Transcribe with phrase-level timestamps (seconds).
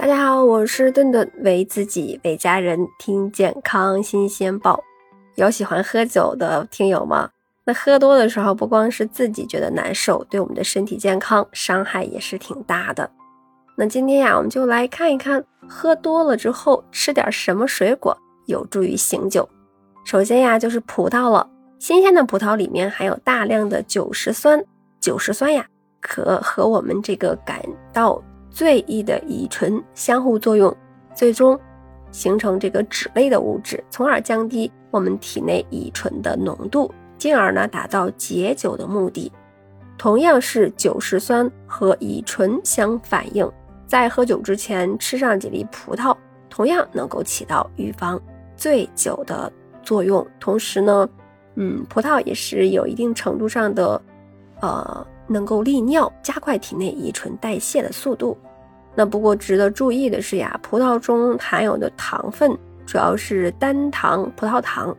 [0.00, 4.82] 大家好，我是顿顿，为自己为家人听健康新鲜报。
[5.34, 7.28] 有喜欢喝酒的听友吗？
[7.64, 13.10] 那喝多的时候，不光是自己觉得难受，对我们的身体健康伤害也是挺大的。
[13.76, 19.46] 那今天呀，我们就来看一看，喝多了之后吃点什么水果有助于醒酒。
[20.06, 21.46] 首先呀，就是葡萄了。
[21.78, 24.64] 新鲜的葡萄里面含有大量的酒石酸，
[24.98, 25.66] 酒石酸呀，
[26.00, 27.62] 可和我们这个感
[27.92, 28.18] 到。
[28.50, 30.76] 醉意的乙醇相互作用，
[31.14, 31.58] 最终
[32.10, 39.30] 形成这个酯类的物质，从而降低我们体内乙醇的浓度，进而呢达到解酒的目的。
[39.96, 43.50] 同样是酒石酸和乙醇相反应，
[43.86, 46.16] 在喝酒之前吃上几粒葡萄，
[46.48, 48.20] 同样能够起到预防
[48.56, 50.26] 醉酒的作用。
[50.40, 51.08] 同时呢，
[51.54, 54.02] 嗯，葡萄也是有一定程度上的，
[54.60, 55.06] 呃。
[55.30, 58.36] 能够利尿，加快体内乙醇代谢的速度。
[58.96, 62.50] 那不过值得注意的是呀，葡萄中含有的糖分
[62.84, 64.94] 主要是单糖葡萄糖，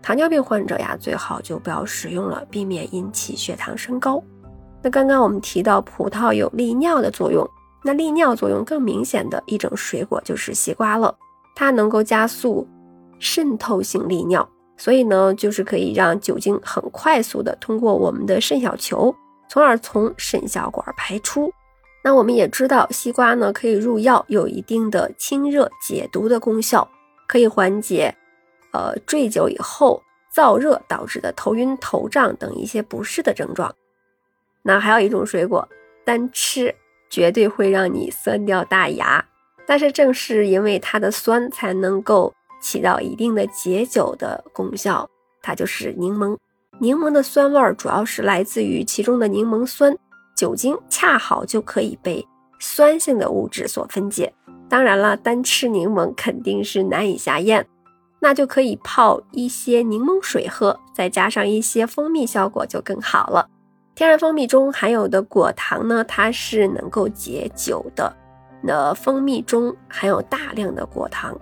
[0.00, 4.22] 糖尿病患者呀最好就不要食用了，避免引起血糖升高。
[4.82, 7.46] 那刚刚我们提到葡萄有利尿的作用，
[7.84, 11.14] 那利尿作用更明显的一种水果就是西瓜了，
[11.54, 12.66] 它能够加速
[13.18, 19.14] 渗透性利尿，所以呢就是可以让酒精很快速的通过我们的肾小球。
[19.48, 21.52] 从而从肾小管排出。
[22.04, 26.88] 那我们也知道，西瓜呢可以入药，有一定的清热解毒的功效，
[27.26, 28.14] 可以缓解
[28.72, 30.02] 呃醉酒以后
[30.34, 33.74] 燥热导致的头晕头胀等一些不适的症状。
[34.62, 35.68] 那还有一种水果，
[36.04, 36.74] 单吃
[37.10, 39.24] 绝对会让你酸掉大牙，
[39.66, 45.10] 但是正是因为它的酸，才能够起到一定的解酒的功效，
[45.42, 46.36] 它就是柠檬。
[46.80, 49.96] 柠檬的酸味儿主要是来自于其中的柠檬酸，
[50.36, 52.24] 酒精恰好就可以被
[52.60, 54.32] 酸性的物质所分解。
[54.68, 57.66] 当然了，单吃柠檬肯定是难以下咽，
[58.20, 63.48] 那就可以泡一些柠檬水喝，再加上一些蜂蜜，效果就更好了。
[63.96, 68.14] 天然蜂蜜中含有的果糖呢，它是能够解酒的。
[68.62, 71.36] 那蜂蜜中含有大量的果糖，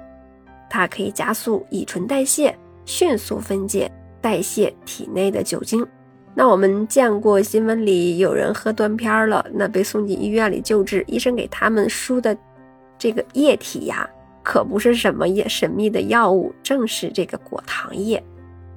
[0.71, 3.93] 它可以加速乙醇代谢，迅速分解。
[4.27, 5.87] 代谢体内的酒精，
[6.35, 12.37] 那我们见过新闻里有人喝断片了，那被送进医院里救治，医生给他们输的
[12.99, 14.05] 这个液体呀，
[14.43, 18.21] 可不是什么也神秘的药物，正是这个果糖液。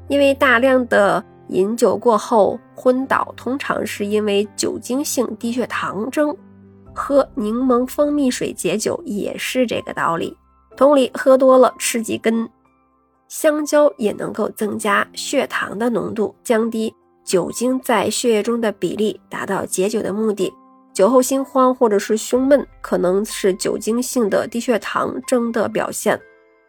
[0.07, 6.37] 因为大量的饮酒过后昏倒，通常是因为酒精性低血糖症，
[6.93, 10.37] 喝柠檬蜂蜜水解酒也是这个道理。
[10.77, 12.47] 同理，喝多了吃几根。
[13.29, 20.51] 香蕉也能够增加血糖的浓度，降低酒精在血液中的比例，达到解酒的目的。
[20.95, 26.19] 酒后心慌或者是胸闷，可能是酒精性的低血糖症的表现。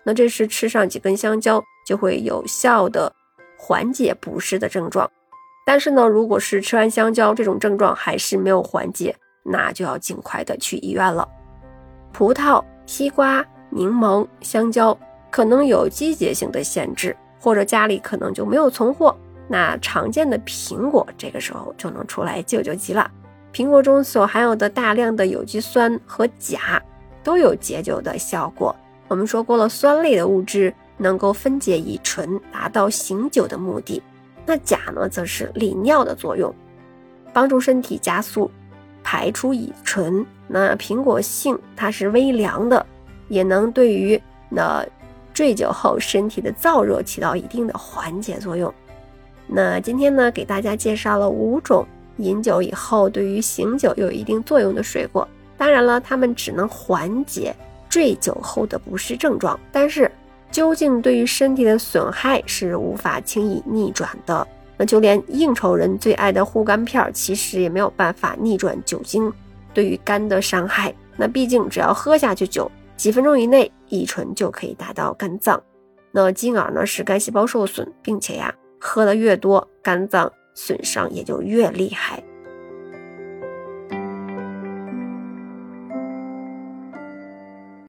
[0.04, 3.10] 那这时吃上几根香蕉，就会有效的
[3.58, 5.10] 缓解不适的症状。
[5.64, 11.26] 但是呢，如果是吃完香蕉这种症状还是没有缓解，那就要尽快的去医院了。
[12.12, 14.96] 葡萄、西瓜、柠檬、香蕉。
[15.30, 19.16] 可能有季节性的限制，或者家里可能就没有存货。
[19.48, 23.10] 那常见的苹果，这个时候就能出来救救急了。
[23.52, 26.80] 苹果中所含有的大量的有机酸和钾，
[27.24, 28.74] 都有解酒的效果。
[29.08, 34.00] 我们说过了，酸类的物质能够分解乙醇，达到醒酒的目的。
[34.46, 36.54] 那钾呢，则是利尿的作用，
[37.32, 38.50] 帮助身体加速
[39.02, 40.24] 排出乙醇。
[40.46, 42.86] 那苹果性它是微凉的，
[43.28, 44.84] 也能对于那。
[45.40, 48.70] 醉酒后，身体的燥热起到一定的缓解作用。
[49.46, 51.82] 那今天呢，给大家介绍了五种
[52.18, 55.26] 饮酒以后对于醒酒有一定作用的水果。
[55.56, 57.56] 当然了，它们只能缓解
[57.88, 60.12] 醉酒后的不适症状，但是
[60.50, 64.46] 究竟对于身体的损害是无法轻易逆转的。
[64.76, 69.32] 那就连应酬人最爱的护肝片，其实也没有办法逆转酒精
[69.72, 70.94] 对于肝的伤害。
[71.16, 72.70] 那毕竟只要喝下去酒。
[73.00, 75.58] 几分钟以内，乙醇就可以达到肝脏，
[76.12, 82.22] 那进而呢使肝细胞受损，并且呀喝的越多，肝脏损伤也就越厉害。